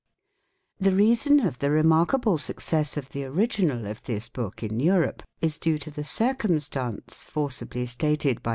| 0.43 0.79
The 0.79 0.89
reason 0.93 1.39
of 1.41 1.59
the 1.59 1.69
remarkable 1.69 2.39
success 2.39 2.97
of 2.97 3.09
the 3.09 3.23
original 3.25 3.85
of 3.85 4.01
this 4.05 4.29
book 4.29 4.63
in 4.63 4.79
Europe 4.79 5.21
is 5.41 5.59
due 5.59 5.77
to 5.77 5.91
the 5.91 6.03
circumstance, 6.03 7.23
forcibly 7.25 7.85
stated 7.85 8.41
by 8.41 8.49
M. 8.49 8.49